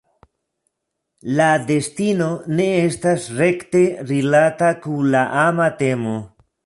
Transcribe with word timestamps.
La 1.39 1.49
destino 1.67 2.29
ne 2.61 2.67
estas 2.85 3.27
rekte 3.43 3.83
rilata 4.13 4.75
kun 4.87 5.05
la 5.17 5.23
ama 5.45 5.69
temo. 5.85 6.17